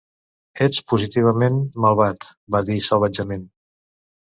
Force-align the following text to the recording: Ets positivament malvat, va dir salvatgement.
Ets 0.65 0.79
positivament 0.93 1.61
malvat, 1.87 2.29
va 2.59 2.67
dir 2.73 2.83
salvatgement. 2.91 3.51